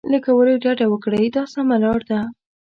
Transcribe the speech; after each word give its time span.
له 0.11 0.19
کولو 0.25 0.49
یې 0.53 0.61
ډډه 0.63 0.85
وکړئ 0.89 1.25
دا 1.35 1.43
سمه 1.53 1.75
لار 1.83 2.01
ده. 2.09 2.19